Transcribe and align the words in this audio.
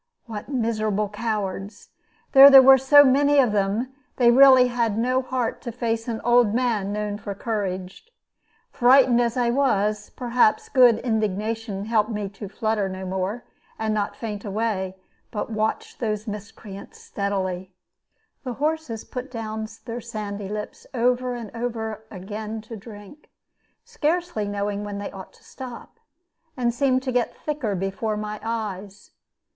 What 0.25 0.49
miserable 0.49 1.09
cowards! 1.09 1.89
Though 2.31 2.49
there 2.49 2.59
were 2.63 2.79
so 2.79 3.03
many 3.03 3.37
of 3.37 3.51
them, 3.51 3.93
they 4.15 4.31
really 4.31 4.65
had 4.69 4.97
no 4.97 5.21
heart 5.21 5.61
to 5.61 5.71
face 5.71 6.07
an 6.07 6.19
old 6.23 6.55
man 6.55 6.91
known 6.91 7.19
for 7.19 7.35
courage. 7.35 8.09
Frightened 8.71 9.21
as 9.21 9.37
I 9.37 9.51
was, 9.51 10.09
perhaps 10.09 10.69
good 10.69 10.97
indignation 11.01 11.85
helped 11.85 12.09
me 12.09 12.29
to 12.29 12.49
flutter 12.49 12.89
no 12.89 13.05
more, 13.05 13.45
and 13.77 13.93
not 13.93 14.15
faint 14.15 14.43
away, 14.43 14.95
but 15.29 15.51
watch 15.51 15.99
those 15.99 16.25
miscreants 16.25 16.99
steadily. 16.99 17.71
The 18.43 18.53
horses 18.53 19.03
put 19.03 19.29
down 19.29 19.67
their 19.85 20.01
sandy 20.01 20.49
lips 20.49 20.87
over 20.95 21.35
and 21.35 21.51
over 21.55 22.05
again 22.09 22.61
to 22.61 22.75
drink, 22.75 23.29
scarcely 23.85 24.47
knowing 24.47 24.83
when 24.83 24.97
they 24.97 25.11
ought 25.11 25.33
to 25.33 25.43
stop, 25.43 25.99
and 26.57 26.73
seemed 26.73 27.03
to 27.03 27.11
get 27.11 27.37
thicker 27.37 27.75
before 27.75 28.17
my 28.17 28.39
eyes. 28.41 29.11